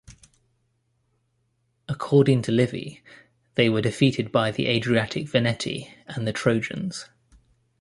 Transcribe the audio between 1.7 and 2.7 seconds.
According to